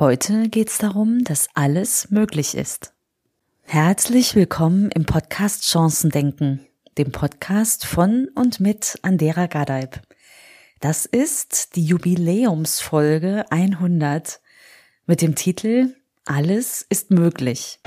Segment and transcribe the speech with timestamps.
[0.00, 2.92] Heute geht es darum, dass alles möglich ist.
[3.62, 6.66] Herzlich willkommen im Podcast Chancendenken,
[6.98, 10.00] dem Podcast von und mit Andera Gadeib.
[10.80, 14.40] Das ist die Jubiläumsfolge 100
[15.06, 17.78] mit dem Titel Alles ist möglich.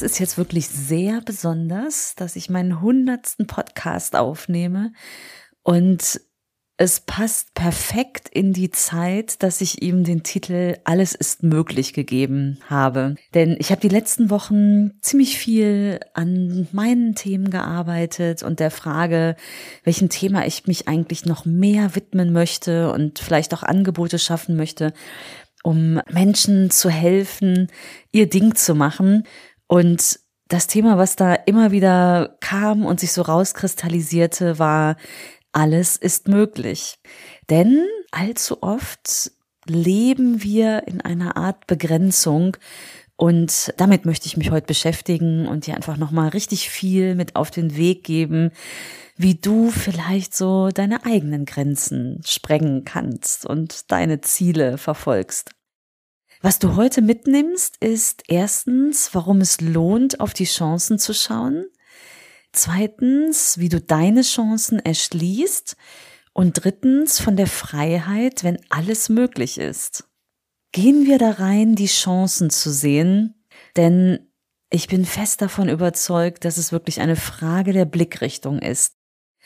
[0.00, 4.94] Das ist jetzt wirklich sehr besonders, dass ich meinen hundertsten Podcast aufnehme
[5.62, 6.22] und
[6.78, 12.60] es passt perfekt in die Zeit, dass ich ihm den Titel Alles ist möglich gegeben
[12.66, 13.16] habe.
[13.34, 19.36] Denn ich habe die letzten Wochen ziemlich viel an meinen Themen gearbeitet und der Frage,
[19.84, 24.94] welchem Thema ich mich eigentlich noch mehr widmen möchte und vielleicht auch Angebote schaffen möchte,
[25.62, 27.68] um Menschen zu helfen,
[28.12, 29.24] ihr Ding zu machen.
[29.70, 30.18] Und
[30.48, 34.96] das Thema, was da immer wieder kam und sich so rauskristallisierte, war,
[35.52, 36.98] alles ist möglich.
[37.50, 39.30] Denn allzu oft
[39.66, 42.56] leben wir in einer Art Begrenzung
[43.14, 47.52] und damit möchte ich mich heute beschäftigen und dir einfach nochmal richtig viel mit auf
[47.52, 48.50] den Weg geben,
[49.16, 55.52] wie du vielleicht so deine eigenen Grenzen sprengen kannst und deine Ziele verfolgst.
[56.42, 61.66] Was du heute mitnimmst, ist erstens, warum es lohnt, auf die Chancen zu schauen.
[62.52, 65.76] Zweitens, wie du deine Chancen erschließt.
[66.32, 70.08] Und drittens, von der Freiheit, wenn alles möglich ist.
[70.72, 73.44] Gehen wir da rein, die Chancen zu sehen,
[73.76, 74.30] denn
[74.70, 78.94] ich bin fest davon überzeugt, dass es wirklich eine Frage der Blickrichtung ist.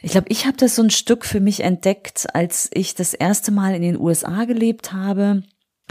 [0.00, 3.50] Ich glaube, ich habe das so ein Stück für mich entdeckt, als ich das erste
[3.50, 5.42] Mal in den USA gelebt habe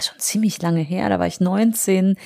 [0.02, 2.18] schon ziemlich lange her, da war ich 19,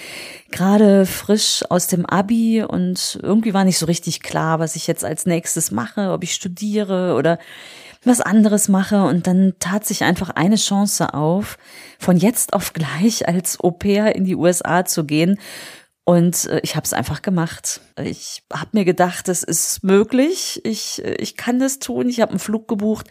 [0.52, 5.04] gerade frisch aus dem Abi und irgendwie war nicht so richtig klar, was ich jetzt
[5.04, 7.39] als nächstes mache, ob ich studiere oder
[8.04, 11.58] was anderes mache und dann tat sich einfach eine Chance auf,
[12.00, 15.39] von jetzt auf gleich als Au pair in die USA zu gehen
[16.06, 17.82] und äh, ich habe es einfach gemacht.
[18.02, 22.32] Ich habe mir gedacht, es ist möglich, ich, äh, ich kann das tun, ich habe
[22.32, 23.08] einen Flug gebucht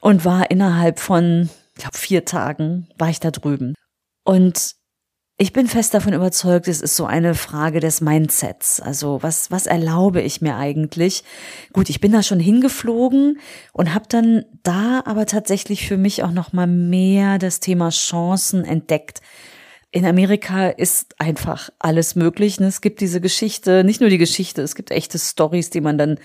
[0.00, 3.74] und war innerhalb von ich glaube, vier Tagen war ich da drüben.
[4.24, 4.74] Und
[5.36, 8.80] ich bin fest davon überzeugt, es ist so eine Frage des Mindsets.
[8.80, 11.24] Also was, was erlaube ich mir eigentlich?
[11.72, 13.40] Gut, ich bin da schon hingeflogen
[13.72, 18.64] und habe dann da aber tatsächlich für mich auch noch mal mehr das Thema Chancen
[18.64, 19.22] entdeckt.
[19.90, 22.60] In Amerika ist einfach alles möglich.
[22.60, 22.68] Ne?
[22.68, 26.18] Es gibt diese Geschichte, nicht nur die Geschichte, es gibt echte Stories, die man dann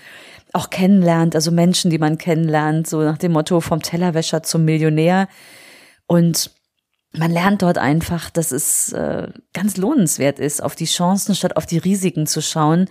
[0.52, 5.28] auch kennenlernt, also Menschen, die man kennenlernt, so nach dem Motto vom Tellerwäscher zum Millionär.
[6.06, 6.50] Und
[7.12, 11.66] man lernt dort einfach, dass es äh, ganz lohnenswert ist, auf die Chancen statt auf
[11.66, 12.88] die Risiken zu schauen.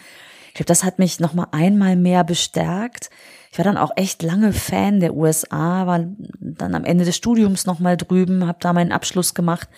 [0.49, 3.09] Ich glaube, das hat mich noch mal einmal mehr bestärkt.
[3.51, 6.05] Ich war dann auch echt lange Fan der USA, war
[6.39, 9.69] dann am Ende des Studiums noch mal drüben, habe da meinen Abschluss gemacht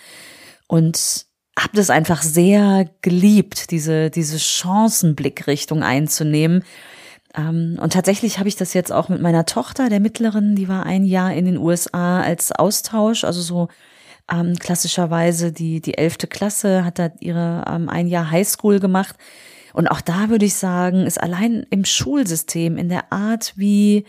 [0.66, 1.26] und
[1.58, 6.64] habe das einfach sehr geliebt, diese diese Chancenblickrichtung einzunehmen.
[7.34, 10.84] Ähm, und tatsächlich habe ich das jetzt auch mit meiner Tochter, der mittleren, die war
[10.84, 13.68] ein Jahr in den USA als Austausch, also so
[14.32, 19.16] ähm, klassischerweise die, die elfte Klasse, hat da ihre ähm, ein Jahr Highschool gemacht.
[19.74, 24.04] Und auch da würde ich sagen, ist allein im Schulsystem, in der Art, wie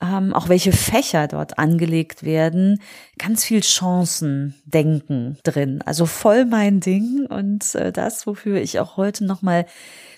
[0.00, 2.82] ähm, auch welche Fächer dort angelegt werden,
[3.18, 5.80] ganz viel Chancendenken drin.
[5.84, 9.66] Also voll mein Ding und äh, das, wofür ich auch heute nochmal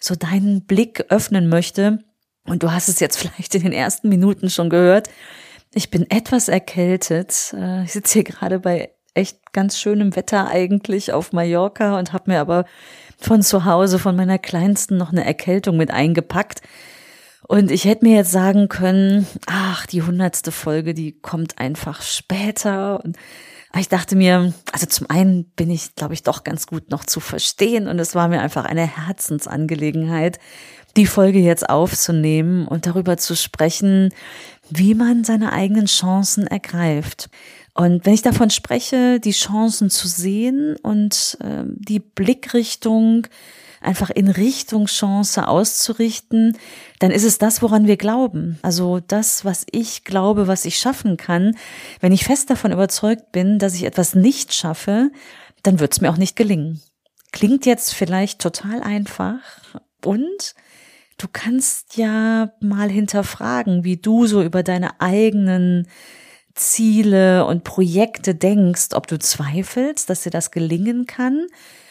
[0.00, 2.00] so deinen Blick öffnen möchte.
[2.44, 5.08] Und du hast es jetzt vielleicht in den ersten Minuten schon gehört.
[5.72, 7.54] Ich bin etwas erkältet.
[7.56, 12.30] Äh, ich sitze hier gerade bei echt ganz schönem Wetter eigentlich auf Mallorca und habe
[12.30, 12.64] mir aber
[13.18, 16.62] von zu Hause von meiner Kleinsten noch eine Erkältung mit eingepackt.
[17.46, 23.02] Und ich hätte mir jetzt sagen können, ach, die hundertste Folge, die kommt einfach später.
[23.02, 23.16] Und
[23.76, 27.20] ich dachte mir, also zum einen bin ich, glaube ich, doch ganz gut noch zu
[27.20, 27.88] verstehen.
[27.88, 30.38] Und es war mir einfach eine Herzensangelegenheit,
[30.96, 34.10] die Folge jetzt aufzunehmen und darüber zu sprechen,
[34.70, 37.30] wie man seine eigenen Chancen ergreift.
[37.78, 43.28] Und wenn ich davon spreche, die Chancen zu sehen und äh, die Blickrichtung
[43.80, 46.58] einfach in Richtung Chance auszurichten,
[46.98, 48.58] dann ist es das, woran wir glauben.
[48.62, 51.56] Also das, was ich glaube, was ich schaffen kann.
[52.00, 55.12] Wenn ich fest davon überzeugt bin, dass ich etwas nicht schaffe,
[55.62, 56.80] dann wird es mir auch nicht gelingen.
[57.30, 59.38] Klingt jetzt vielleicht total einfach
[60.04, 60.56] und
[61.16, 65.86] du kannst ja mal hinterfragen, wie du so über deine eigenen
[66.58, 71.46] Ziele und Projekte denkst, ob du zweifelst, dass dir das gelingen kann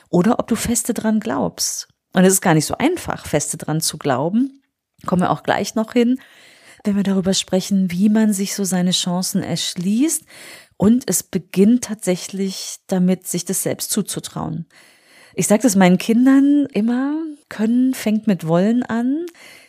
[0.10, 1.88] oder ob du feste dran glaubst.
[2.14, 4.62] Und es ist gar nicht so einfach, feste dran zu glauben.
[5.06, 6.20] Kommen wir auch gleich noch hin,
[6.84, 10.24] wenn wir darüber sprechen, wie man sich so seine Chancen erschließt.
[10.78, 14.68] Und es beginnt tatsächlich damit, sich das selbst zuzutrauen.
[15.36, 17.16] Ich sage das meinen Kindern immer,
[17.50, 19.26] können fängt mit wollen an.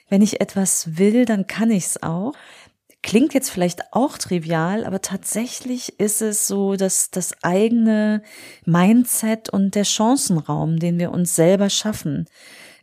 [0.08, 2.32] Wenn ich etwas will, dann kann ich es auch.
[3.02, 8.22] Klingt jetzt vielleicht auch trivial, aber tatsächlich ist es so, dass das eigene
[8.64, 12.26] Mindset und der Chancenraum, den wir uns selber schaffen.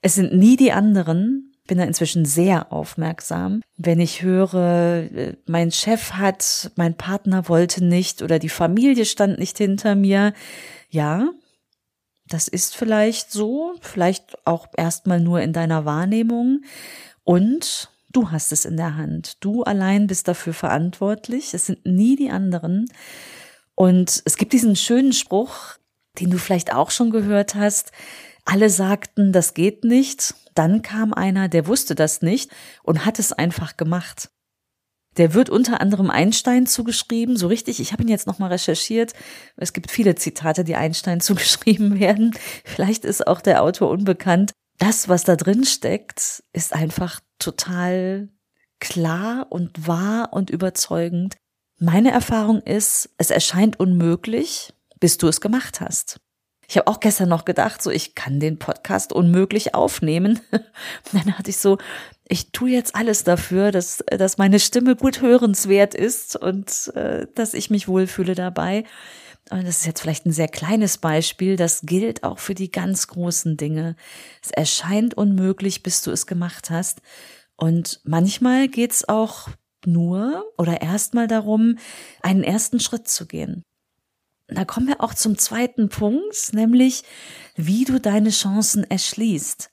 [0.02, 1.52] Es sind nie die anderen.
[1.68, 3.62] Bin da inzwischen sehr aufmerksam.
[3.76, 5.10] Wenn ich höre,
[5.48, 10.34] mein Chef hat, mein Partner wollte nicht oder die Familie stand nicht hinter mir.
[10.90, 11.30] Ja,
[12.28, 16.62] das ist vielleicht so, vielleicht auch erstmal nur in deiner Wahrnehmung.
[17.24, 19.44] Und Du hast es in der Hand.
[19.44, 21.54] Du allein bist dafür verantwortlich.
[21.54, 22.86] Es sind nie die anderen.
[23.76, 25.76] Und es gibt diesen schönen Spruch,
[26.18, 27.92] den du vielleicht auch schon gehört hast.
[28.46, 30.34] Alle sagten, das geht nicht.
[30.54, 32.52] Dann kam einer, der wusste das nicht
[32.84, 34.30] und hat es einfach gemacht.
[35.18, 37.82] Der wird unter anderem Einstein zugeschrieben, so richtig.
[37.82, 39.12] Ich habe ihn jetzt nochmal recherchiert.
[39.58, 42.34] Es gibt viele Zitate, die Einstein zugeschrieben werden.
[42.64, 48.30] Vielleicht ist auch der Autor unbekannt das, was da drin steckt, ist einfach total
[48.80, 51.36] klar und wahr und überzeugend.
[51.78, 56.20] Meine Erfahrung ist, es erscheint unmöglich, bis du es gemacht hast.
[56.68, 60.40] Ich habe auch gestern noch gedacht, so ich kann den Podcast unmöglich aufnehmen.
[61.12, 61.78] dann hatte ich so,
[62.28, 67.54] ich tue jetzt alles dafür, dass, dass meine Stimme gut hörenswert ist und äh, dass
[67.54, 68.84] ich mich wohlfühle dabei.
[69.52, 73.08] Und das ist jetzt vielleicht ein sehr kleines Beispiel, das gilt auch für die ganz
[73.08, 73.96] großen Dinge.
[74.42, 77.02] Es erscheint unmöglich, bis du es gemacht hast.
[77.56, 79.50] Und manchmal geht's auch
[79.86, 81.78] nur oder erstmal darum,
[82.22, 83.64] einen ersten Schritt zu gehen.
[84.48, 87.04] Da kommen wir auch zum zweiten Punkt, nämlich
[87.56, 89.72] wie du deine Chancen erschließt.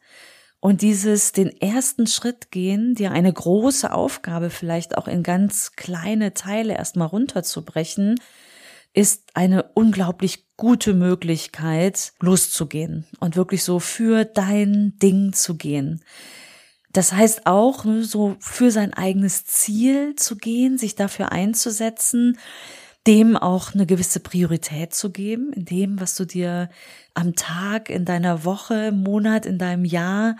[0.60, 6.34] Und dieses den ersten Schritt gehen, dir eine große Aufgabe vielleicht auch in ganz kleine
[6.34, 8.20] Teile erstmal runterzubrechen,
[8.94, 16.04] ist eine unglaublich gute Möglichkeit, loszugehen und wirklich so für dein Ding zu gehen.
[16.92, 22.38] Das heißt auch, ne, so für sein eigenes Ziel zu gehen, sich dafür einzusetzen,
[23.06, 26.68] dem auch eine gewisse Priorität zu geben, in dem, was du dir
[27.14, 30.36] am Tag, in deiner Woche, im Monat, in deinem Jahr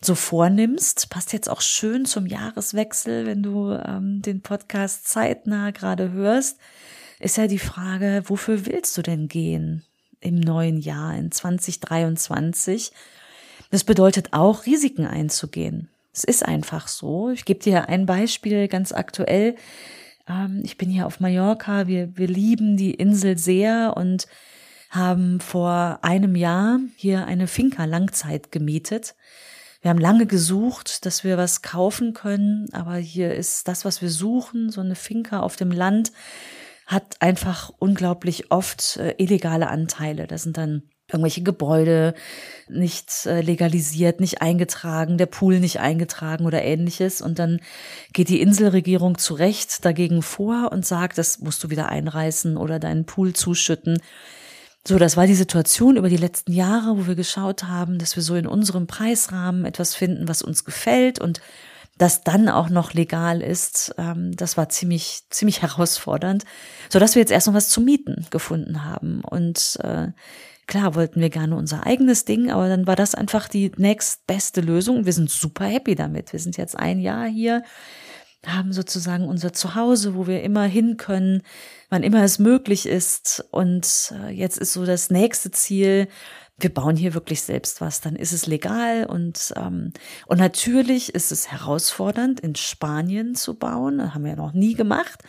[0.00, 1.08] so vornimmst.
[1.08, 6.58] Passt jetzt auch schön zum Jahreswechsel, wenn du ähm, den Podcast zeitnah gerade hörst
[7.18, 9.84] ist ja die Frage, wofür willst du denn gehen
[10.20, 12.92] im neuen Jahr, in 2023?
[13.70, 15.88] Das bedeutet auch, Risiken einzugehen.
[16.12, 17.30] Es ist einfach so.
[17.30, 19.56] Ich gebe dir ein Beispiel ganz aktuell.
[20.28, 21.86] Ähm, ich bin hier auf Mallorca.
[21.86, 24.26] Wir, wir lieben die Insel sehr und
[24.90, 29.14] haben vor einem Jahr hier eine Finca Langzeit gemietet.
[29.82, 34.10] Wir haben lange gesucht, dass wir was kaufen können, aber hier ist das, was wir
[34.10, 36.12] suchen, so eine Finca auf dem Land
[36.86, 40.26] hat einfach unglaublich oft äh, illegale Anteile.
[40.26, 42.14] Das sind dann irgendwelche Gebäude
[42.68, 47.20] nicht äh, legalisiert, nicht eingetragen, der Pool nicht eingetragen oder ähnliches.
[47.20, 47.60] Und dann
[48.12, 52.78] geht die Inselregierung zu Recht dagegen vor und sagt, das musst du wieder einreißen oder
[52.78, 53.98] deinen Pool zuschütten.
[54.86, 58.22] So, das war die Situation über die letzten Jahre, wo wir geschaut haben, dass wir
[58.22, 61.40] so in unserem Preisrahmen etwas finden, was uns gefällt und
[61.98, 66.44] das dann auch noch legal ist, ähm, das war ziemlich, ziemlich herausfordernd,
[66.90, 69.22] so dass wir jetzt erst noch was zu mieten gefunden haben.
[69.22, 70.08] Und äh,
[70.66, 75.06] klar wollten wir gerne unser eigenes Ding, aber dann war das einfach die nächstbeste Lösung.
[75.06, 76.32] Wir sind super happy damit.
[76.32, 77.62] Wir sind jetzt ein Jahr hier,
[78.46, 81.42] haben sozusagen unser Zuhause, wo wir immer hin können,
[81.88, 83.44] wann immer es möglich ist.
[83.50, 86.08] Und äh, jetzt ist so das nächste Ziel,
[86.58, 89.92] wir bauen hier wirklich selbst was, dann ist es legal und ähm,
[90.26, 95.22] und natürlich ist es herausfordernd in Spanien zu bauen, das haben wir noch nie gemacht.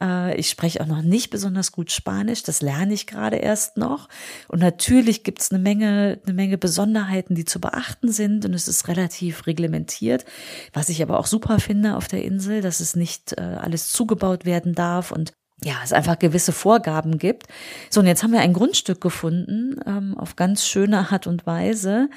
[0.00, 4.08] Äh, ich spreche auch noch nicht besonders gut Spanisch, das lerne ich gerade erst noch.
[4.48, 8.44] Und natürlich gibt es eine Menge eine Menge Besonderheiten, die zu beachten sind.
[8.44, 10.24] Und es ist relativ reglementiert,
[10.72, 14.44] was ich aber auch super finde auf der Insel, dass es nicht äh, alles zugebaut
[14.44, 15.12] werden darf.
[15.12, 15.32] Und
[15.62, 17.46] ja, es einfach gewisse Vorgaben gibt.
[17.90, 22.08] So, und jetzt haben wir ein Grundstück gefunden, ähm, auf ganz schöne Art und Weise.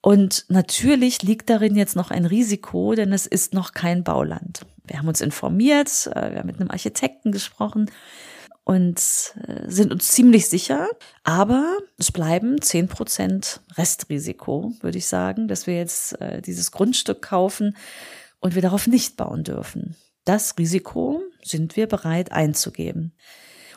[0.00, 4.60] Und natürlich liegt darin jetzt noch ein Risiko, denn es ist noch kein Bauland.
[4.86, 7.90] Wir haben uns informiert, äh, wir haben mit einem Architekten gesprochen
[8.62, 9.00] und
[9.46, 10.88] äh, sind uns ziemlich sicher,
[11.24, 17.22] aber es bleiben zehn Prozent Restrisiko, würde ich sagen, dass wir jetzt äh, dieses Grundstück
[17.22, 17.76] kaufen
[18.40, 19.96] und wir darauf nicht bauen dürfen.
[20.26, 23.12] Das Risiko sind wir bereit einzugeben.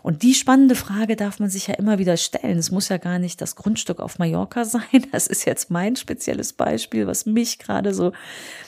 [0.01, 2.57] Und die spannende Frage darf man sich ja immer wieder stellen.
[2.57, 5.05] Es muss ja gar nicht das Grundstück auf Mallorca sein.
[5.11, 8.11] Das ist jetzt mein spezielles Beispiel, was mich gerade so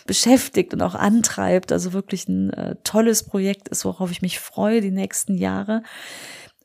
[0.05, 1.71] beschäftigt und auch antreibt.
[1.71, 5.81] Also wirklich ein äh, tolles Projekt ist, worauf ich mich freue die nächsten Jahre.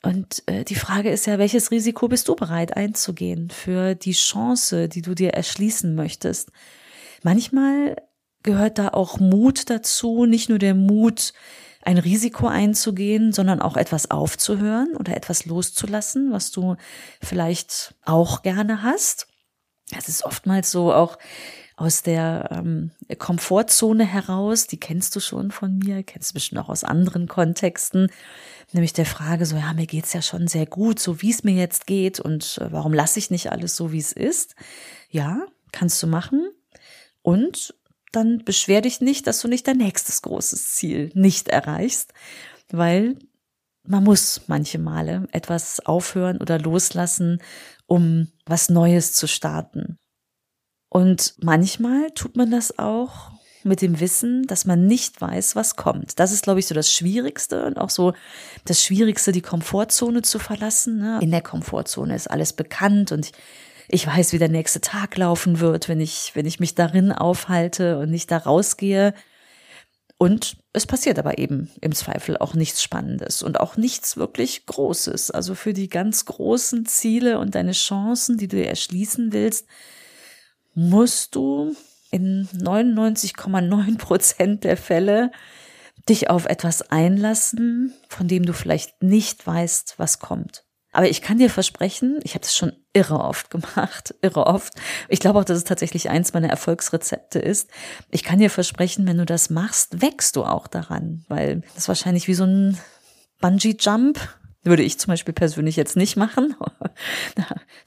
[0.02, 4.90] Und äh, die Frage ist ja, welches Risiko bist du bereit einzugehen für die Chance,
[4.90, 6.50] die du dir erschließen möchtest?
[7.22, 7.96] Manchmal
[8.46, 11.34] gehört da auch Mut dazu, nicht nur der Mut,
[11.82, 16.76] ein Risiko einzugehen, sondern auch etwas aufzuhören oder etwas loszulassen, was du
[17.22, 19.28] vielleicht auch gerne hast.
[19.96, 21.16] Es ist oftmals so auch
[21.76, 26.70] aus der ähm, Komfortzone heraus, die kennst du schon von mir, kennst du bestimmt auch
[26.70, 28.10] aus anderen Kontexten,
[28.72, 31.54] nämlich der Frage so, ja, mir geht's ja schon sehr gut, so wie es mir
[31.54, 34.56] jetzt geht und äh, warum lasse ich nicht alles so, wie es ist?
[35.10, 36.48] Ja, kannst du machen.
[37.22, 37.74] Und
[38.16, 42.12] dann beschwer dich nicht, dass du nicht dein nächstes großes Ziel nicht erreichst,
[42.70, 43.16] weil
[43.86, 47.40] man muss manche Male etwas aufhören oder loslassen,
[47.86, 49.98] um was Neues zu starten.
[50.88, 53.32] Und manchmal tut man das auch
[53.64, 56.18] mit dem Wissen, dass man nicht weiß, was kommt.
[56.18, 58.14] Das ist, glaube ich, so das Schwierigste und auch so
[58.64, 60.98] das Schwierigste, die Komfortzone zu verlassen.
[60.98, 61.18] Ne?
[61.20, 63.32] In der Komfortzone ist alles bekannt und
[63.88, 67.98] ich weiß, wie der nächste Tag laufen wird, wenn ich, wenn ich mich darin aufhalte
[67.98, 69.14] und nicht da rausgehe.
[70.18, 75.30] Und es passiert aber eben im Zweifel auch nichts Spannendes und auch nichts wirklich Großes.
[75.30, 79.66] Also für die ganz großen Ziele und deine Chancen, die du erschließen willst,
[80.74, 81.76] musst du
[82.10, 85.30] in 99,9 Prozent der Fälle
[86.08, 90.65] dich auf etwas einlassen, von dem du vielleicht nicht weißt, was kommt.
[90.96, 94.72] Aber ich kann dir versprechen, ich habe das schon irre oft gemacht, irre oft.
[95.10, 97.68] Ich glaube auch, dass es tatsächlich eins meiner Erfolgsrezepte ist.
[98.10, 102.28] Ich kann dir versprechen, wenn du das machst, wächst du auch daran, weil das wahrscheinlich
[102.28, 102.78] wie so ein
[103.42, 104.18] Bungee-Jump.
[104.62, 106.56] Würde ich zum Beispiel persönlich jetzt nicht machen.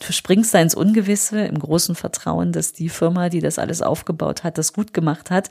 [0.06, 4.44] Du springst da ins Ungewisse im großen Vertrauen, dass die Firma, die das alles aufgebaut
[4.44, 5.50] hat, das gut gemacht hat.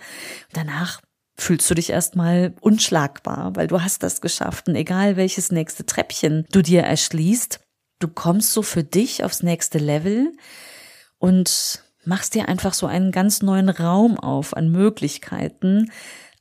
[0.53, 1.01] Danach
[1.39, 6.47] fühlst du dich erstmal unschlagbar, weil du hast das geschafft und egal welches nächste Treppchen
[6.51, 7.61] du dir erschließt,
[8.01, 10.33] du kommst so für dich aufs nächste Level
[11.19, 15.91] und machst dir einfach so einen ganz neuen Raum auf an Möglichkeiten,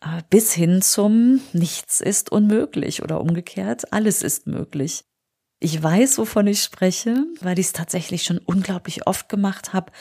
[0.02, 5.04] äh, bis hin zum Nichts ist unmöglich oder umgekehrt, alles ist möglich.
[5.60, 9.92] Ich weiß, wovon ich spreche, weil ich es tatsächlich schon unglaublich oft gemacht habe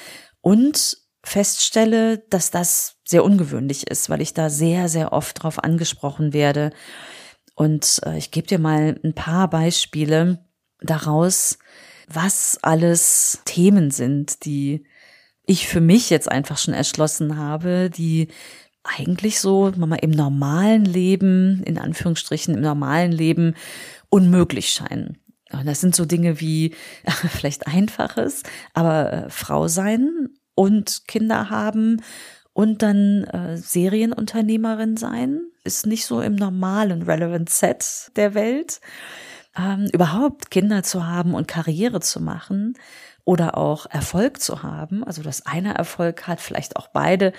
[0.41, 6.33] und feststelle, dass das sehr ungewöhnlich ist, weil ich da sehr, sehr oft drauf angesprochen
[6.33, 6.71] werde.
[7.57, 10.39] Und äh, ich gebe dir mal ein paar Beispiele
[10.81, 11.59] daraus,
[12.07, 14.87] was alles Themen sind, die
[15.45, 18.29] ich für mich jetzt einfach schon erschlossen habe, die
[18.85, 23.55] eigentlich so mal im normalen Leben, in Anführungsstrichen im normalen Leben
[24.11, 25.19] unmöglich scheinen.
[25.51, 26.77] Und das sind so Dinge wie
[27.31, 32.03] vielleicht einfaches, aber äh, Frau sein und Kinder haben
[32.53, 35.43] und dann äh, Serienunternehmerin sein.
[35.63, 38.81] Ist nicht so im normalen Relevant Set der Welt.
[39.57, 42.75] Ähm, überhaupt Kinder zu haben und Karriere zu machen
[43.27, 47.33] oder auch Erfolg zu haben, also dass einer Erfolg hat, vielleicht auch beide,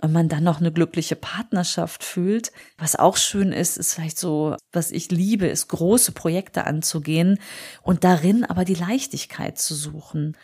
[0.00, 2.50] und man dann noch eine glückliche Partnerschaft fühlt.
[2.78, 7.38] Was auch schön ist, ist vielleicht so, was ich liebe, ist große Projekte anzugehen
[7.82, 10.34] und darin aber die Leichtigkeit zu suchen.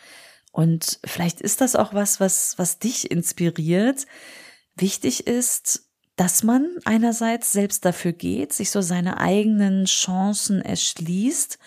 [0.51, 4.05] Und vielleicht ist das auch was, was, was dich inspiriert.
[4.75, 11.57] Wichtig ist, dass man einerseits selbst dafür geht, sich so seine eigenen Chancen erschließt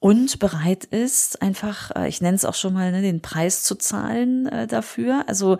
[0.00, 3.74] und bereit ist, einfach, äh, ich nenne es auch schon mal, ne, den Preis zu
[3.76, 5.24] zahlen äh, dafür.
[5.28, 5.58] Also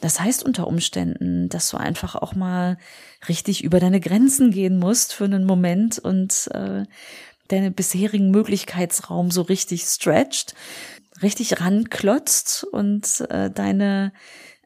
[0.00, 2.78] das heißt unter Umständen, dass du einfach auch mal
[3.28, 6.82] richtig über deine Grenzen gehen musst für einen Moment und äh,
[7.48, 10.54] deinen bisherigen Möglichkeitsraum so richtig stretcht
[11.22, 14.12] richtig ranklotzt und äh, deine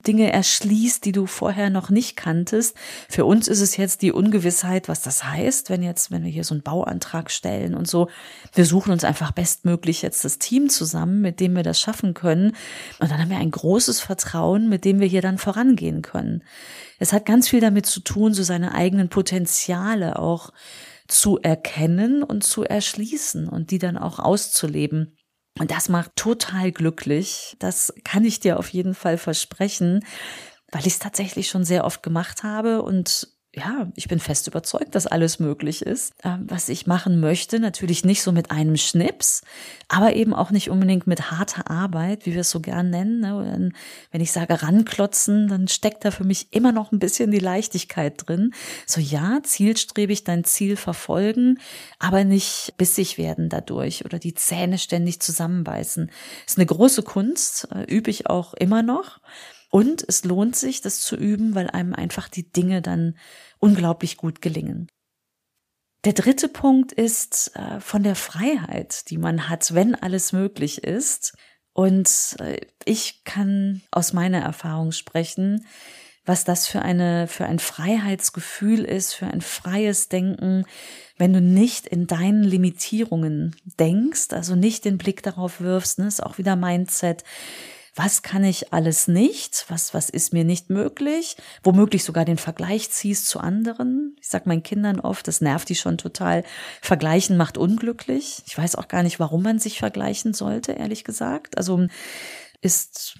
[0.06, 2.76] Dinge erschließt, die du vorher noch nicht kanntest.
[3.08, 6.44] Für uns ist es jetzt die Ungewissheit, was das heißt, wenn jetzt, wenn wir hier
[6.44, 8.08] so einen Bauantrag stellen und so.
[8.54, 12.56] Wir suchen uns einfach bestmöglich jetzt das Team zusammen, mit dem wir das schaffen können.
[12.98, 16.42] Und dann haben wir ein großes Vertrauen, mit dem wir hier dann vorangehen können.
[16.98, 20.50] Es hat ganz viel damit zu tun, so seine eigenen Potenziale auch
[21.08, 25.16] zu erkennen und zu erschließen und die dann auch auszuleben.
[25.60, 27.54] Und das macht total glücklich.
[27.58, 30.02] Das kann ich dir auf jeden Fall versprechen,
[30.72, 34.94] weil ich es tatsächlich schon sehr oft gemacht habe und ja, ich bin fest überzeugt,
[34.94, 37.58] dass alles möglich ist, äh, was ich machen möchte.
[37.58, 39.42] Natürlich nicht so mit einem Schnips,
[39.88, 43.20] aber eben auch nicht unbedingt mit harter Arbeit, wie wir es so gern nennen.
[43.20, 43.72] Ne?
[44.12, 48.14] Wenn ich sage ranklotzen, dann steckt da für mich immer noch ein bisschen die Leichtigkeit
[48.24, 48.54] drin.
[48.86, 51.58] So ja, zielstrebig dein Ziel verfolgen,
[51.98, 56.12] aber nicht bissig werden dadurch oder die Zähne ständig zusammenbeißen.
[56.46, 59.18] Ist eine große Kunst, äh, übe ich auch immer noch.
[59.70, 63.16] Und es lohnt sich, das zu üben, weil einem einfach die Dinge dann
[63.58, 64.88] unglaublich gut gelingen.
[66.04, 71.36] Der dritte Punkt ist äh, von der Freiheit, die man hat, wenn alles möglich ist.
[71.72, 75.66] Und äh, ich kann aus meiner Erfahrung sprechen,
[76.24, 80.64] was das für eine, für ein Freiheitsgefühl ist, für ein freies Denken,
[81.16, 86.22] wenn du nicht in deinen Limitierungen denkst, also nicht den Blick darauf wirfst, ne, ist
[86.22, 87.24] auch wieder Mindset,
[88.02, 92.90] was kann ich alles nicht, was, was ist mir nicht möglich, womöglich sogar den Vergleich
[92.90, 94.16] ziehst zu anderen.
[94.18, 96.42] Ich sag meinen Kindern oft, das nervt die schon total.
[96.80, 98.42] Vergleichen macht unglücklich.
[98.46, 101.58] Ich weiß auch gar nicht, warum man sich vergleichen sollte, ehrlich gesagt.
[101.58, 101.88] Also
[102.62, 103.18] ist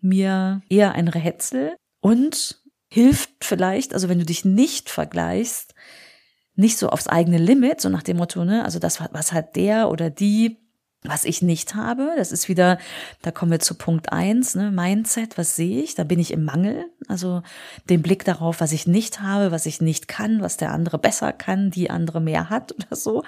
[0.00, 5.74] mir eher ein Rätsel und hilft vielleicht, also wenn du dich nicht vergleichst,
[6.56, 9.90] nicht so aufs eigene Limit, so nach dem Motto, ne, also das, was hat der
[9.90, 10.67] oder die
[11.04, 12.78] was ich nicht habe, das ist wieder,
[13.22, 15.94] da kommen wir zu Punkt eins, ne, Mindset, was sehe ich?
[15.94, 16.86] Da bin ich im Mangel.
[17.06, 17.42] Also
[17.88, 21.32] den Blick darauf, was ich nicht habe, was ich nicht kann, was der andere besser
[21.32, 23.22] kann, die andere mehr hat oder so.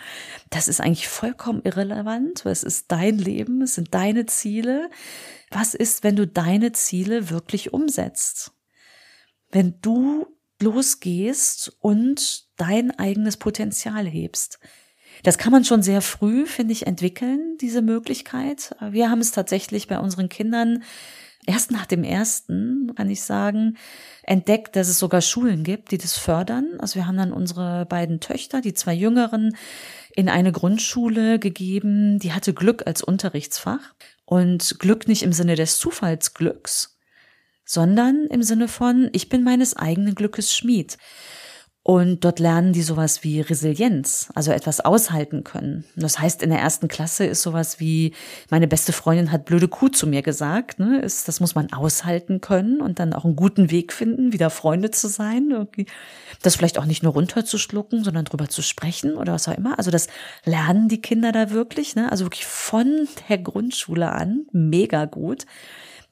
[0.51, 2.45] Das ist eigentlich vollkommen irrelevant.
[2.45, 4.91] Es ist dein Leben, es sind deine Ziele.
[5.51, 8.53] Was ist, wenn du deine Ziele wirklich umsetzt?
[9.53, 10.27] Wenn du
[10.61, 14.59] losgehst und dein eigenes Potenzial hebst.
[15.23, 18.75] Das kann man schon sehr früh, finde ich, entwickeln, diese Möglichkeit.
[18.91, 20.83] Wir haben es tatsächlich bei unseren Kindern
[21.47, 23.77] erst nach dem ersten, kann ich sagen,
[24.23, 26.67] entdeckt, dass es sogar Schulen gibt, die das fördern.
[26.79, 29.57] Also wir haben dann unsere beiden Töchter, die zwei Jüngeren,
[30.15, 33.95] in eine Grundschule gegeben, die hatte Glück als Unterrichtsfach.
[34.25, 36.99] Und Glück nicht im Sinne des Zufallsglücks,
[37.65, 40.99] sondern im Sinne von, ich bin meines eigenen Glückes Schmied.
[41.83, 45.85] Und dort lernen die sowas wie Resilienz, also etwas aushalten können.
[45.97, 48.13] Das heißt, in der ersten Klasse ist sowas wie,
[48.51, 51.01] meine beste Freundin hat blöde Kuh zu mir gesagt, ne?
[51.01, 54.91] ist, das muss man aushalten können und dann auch einen guten Weg finden, wieder Freunde
[54.91, 55.49] zu sein.
[55.51, 55.87] Irgendwie.
[56.43, 59.79] Das vielleicht auch nicht nur runterzuschlucken, sondern drüber zu sprechen oder was auch immer.
[59.79, 60.09] Also das
[60.45, 62.11] lernen die Kinder da wirklich, ne?
[62.11, 65.47] also wirklich von der Grundschule an, mega gut.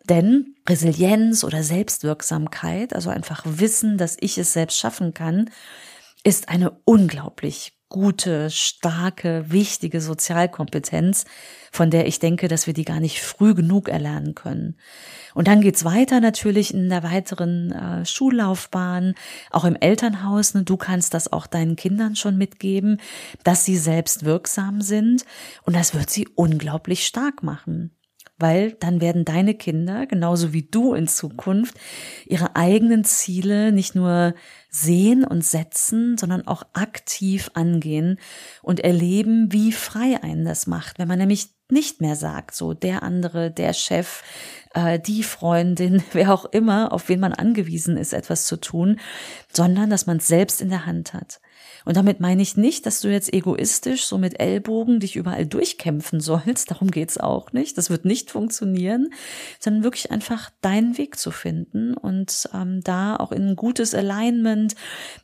[0.09, 5.51] Denn Resilienz oder Selbstwirksamkeit, also einfach Wissen, dass ich es selbst schaffen kann,
[6.25, 11.25] ist eine unglaublich gute, starke, wichtige Sozialkompetenz,
[11.73, 14.77] von der ich denke, dass wir die gar nicht früh genug erlernen können.
[15.35, 19.15] Und dann geht's weiter natürlich in der weiteren äh, Schullaufbahn,
[19.51, 20.53] auch im Elternhaus.
[20.53, 23.01] Ne, du kannst das auch deinen Kindern schon mitgeben,
[23.43, 25.25] dass sie selbst wirksam sind.
[25.65, 27.98] Und das wird sie unglaublich stark machen
[28.39, 31.75] weil dann werden deine Kinder, genauso wie du in Zukunft,
[32.27, 34.35] ihre eigenen Ziele nicht nur
[34.71, 38.19] sehen und setzen, sondern auch aktiv angehen
[38.63, 43.03] und erleben, wie frei einen das macht, wenn man nämlich nicht mehr sagt, so der
[43.03, 44.23] andere, der Chef,
[44.75, 49.01] äh, die Freundin, wer auch immer, auf wen man angewiesen ist, etwas zu tun,
[49.53, 51.41] sondern dass man es selbst in der Hand hat.
[51.85, 56.21] Und damit meine ich nicht, dass du jetzt egoistisch so mit Ellbogen dich überall durchkämpfen
[56.21, 56.71] sollst.
[56.71, 57.79] Darum geht's auch nicht.
[57.79, 59.11] Das wird nicht funktionieren,
[59.59, 64.75] sondern wirklich einfach deinen Weg zu finden und ähm, da auch in ein gutes Alignment,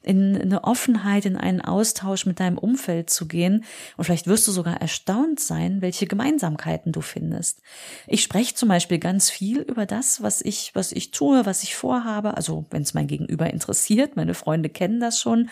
[0.03, 3.65] in eine Offenheit, in einen Austausch mit deinem Umfeld zu gehen.
[3.97, 7.63] Und vielleicht wirst du sogar erstaunt sein, welche Gemeinsamkeiten du findest.
[8.07, 11.75] Ich spreche zum Beispiel ganz viel über das, was ich, was ich tue, was ich
[11.75, 12.37] vorhabe.
[12.37, 15.51] Also wenn es mein Gegenüber interessiert, meine Freunde kennen das schon.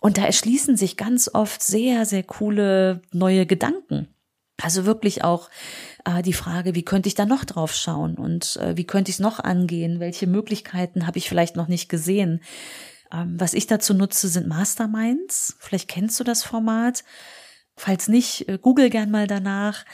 [0.00, 4.08] Und da erschließen sich ganz oft sehr, sehr coole neue Gedanken.
[4.60, 5.48] Also wirklich auch
[6.04, 9.16] äh, die Frage, wie könnte ich da noch drauf schauen und äh, wie könnte ich
[9.16, 10.00] es noch angehen?
[10.00, 12.42] Welche Möglichkeiten habe ich vielleicht noch nicht gesehen?
[13.12, 15.56] Ähm, was ich dazu nutze, sind Masterminds.
[15.58, 17.04] Vielleicht kennst du das Format.
[17.76, 19.84] Falls nicht, äh, google gern mal danach.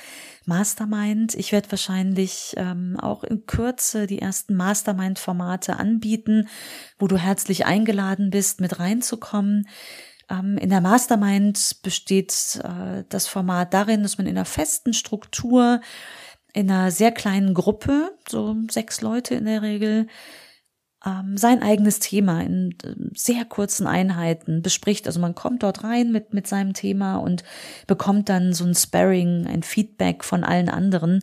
[0.47, 1.35] Mastermind.
[1.35, 6.49] Ich werde wahrscheinlich ähm, auch in Kürze die ersten Mastermind-Formate anbieten,
[6.99, 9.69] wo du herzlich eingeladen bist, mit reinzukommen.
[10.31, 15.81] Ähm, in der Mastermind besteht äh, das Format darin, dass man in einer festen Struktur,
[16.53, 20.07] in einer sehr kleinen Gruppe, so sechs Leute in der Regel,
[21.07, 25.07] ähm, sein eigenes Thema in äh, sehr kurzen Einheiten bespricht.
[25.07, 27.45] Also man kommt dort rein mit, mit seinem Thema und
[27.87, 31.21] bekommt dann so ein Sparring, ein Feedback von allen anderen.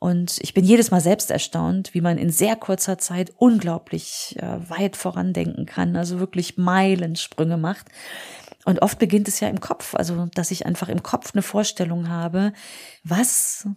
[0.00, 4.68] Und ich bin jedes Mal selbst erstaunt, wie man in sehr kurzer Zeit unglaublich äh,
[4.68, 7.86] weit vorandenken kann, also wirklich Meilensprünge macht.
[8.64, 12.08] Und oft beginnt es ja im Kopf, also dass ich einfach im Kopf eine Vorstellung
[12.08, 12.52] habe,
[13.04, 13.68] was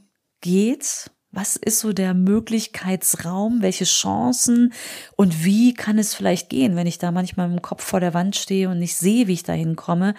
[0.42, 4.74] geht, was ist so der Möglichkeitsraum, welche Chancen
[5.15, 8.36] und wie kann es vielleicht gehen, wenn ich da manchmal im Kopf vor der Wand
[8.36, 10.15] stehe und nicht sehe, wie ich da hinkomme,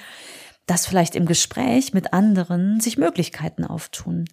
[0.67, 4.27] dass vielleicht im Gespräch mit anderen sich Möglichkeiten auftun.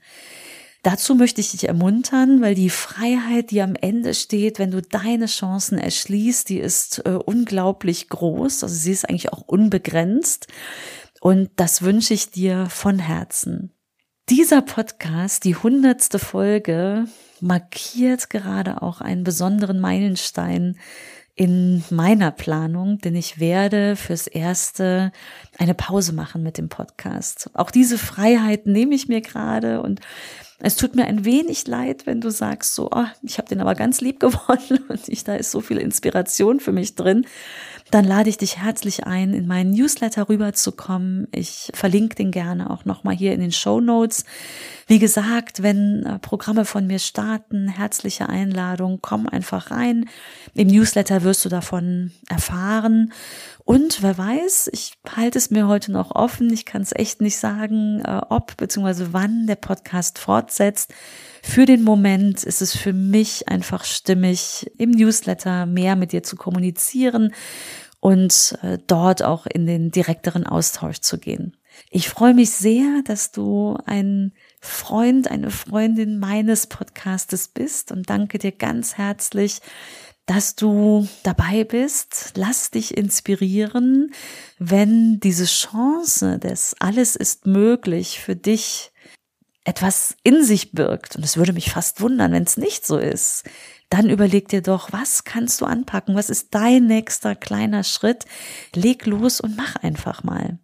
[0.84, 5.28] Dazu möchte ich dich ermuntern, weil die Freiheit, die am Ende steht, wenn du deine
[5.28, 8.63] Chancen erschließt, die ist äh, unglaublich groß.
[8.63, 10.48] Also sie ist eigentlich auch unbegrenzt.
[11.22, 13.72] Und das wünsche ich dir von Herzen.
[14.30, 17.08] Dieser Podcast, die hundertste Folge,
[17.42, 20.80] markiert gerade auch einen besonderen Meilenstein
[21.36, 25.12] in meiner Planung, denn ich werde fürs Erste
[25.58, 27.50] eine Pause machen mit dem Podcast.
[27.54, 30.00] Auch diese Freiheit nehme ich mir gerade und
[30.60, 33.76] es tut mir ein wenig leid, wenn du sagst, so, oh, ich habe den aber
[33.76, 37.26] ganz lieb gewonnen und ich, da ist so viel Inspiration für mich drin
[37.91, 41.28] dann lade ich dich herzlich ein, in meinen Newsletter rüberzukommen.
[41.32, 44.26] Ich verlinke den gerne auch nochmal hier in den Show Notes.
[44.88, 50.10] Wie gesagt, wenn äh, Programme von mir starten, herzliche Einladung, komm einfach rein.
[50.56, 53.13] Im Newsletter wirst du davon erfahren.
[53.65, 56.52] Und wer weiß, ich halte es mir heute noch offen.
[56.52, 59.08] Ich kann es echt nicht sagen, äh, ob bzw.
[59.12, 60.93] wann der Podcast fortsetzt.
[61.41, 66.36] Für den Moment ist es für mich einfach stimmig, im Newsletter mehr mit dir zu
[66.36, 67.34] kommunizieren
[68.02, 71.56] und äh, dort auch in den direkteren Austausch zu gehen.
[71.89, 78.39] Ich freue mich sehr, dass du ein Freund, eine Freundin meines Podcastes bist und danke
[78.39, 79.62] dir ganz herzlich,
[80.26, 82.34] dass du dabei bist.
[82.36, 84.14] Lass dich inspirieren,
[84.60, 88.92] wenn diese Chance des Alles ist möglich für dich
[89.66, 91.16] etwas in sich birgt.
[91.16, 93.44] Und es würde mich fast wundern, wenn es nicht so ist
[93.94, 96.16] dann überleg dir doch, was kannst du anpacken?
[96.16, 98.26] Was ist dein nächster kleiner Schritt?
[98.74, 100.58] Leg los und mach einfach mal.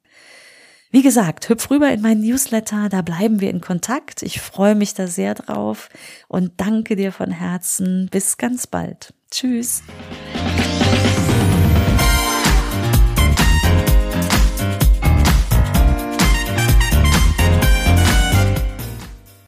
[0.89, 4.23] Wie gesagt, hüpf rüber in meinen Newsletter, da bleiben wir in Kontakt.
[4.23, 5.89] Ich freue mich da sehr drauf
[6.27, 8.07] und danke dir von Herzen.
[8.09, 9.13] Bis ganz bald.
[9.31, 9.83] Tschüss.